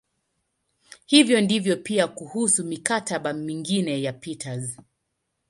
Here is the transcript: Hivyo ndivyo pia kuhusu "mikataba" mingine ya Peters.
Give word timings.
Hivyo 1.05 1.41
ndivyo 1.41 1.77
pia 1.77 2.07
kuhusu 2.07 2.63
"mikataba" 2.65 3.33
mingine 3.33 4.01
ya 4.01 4.13
Peters. 4.13 4.81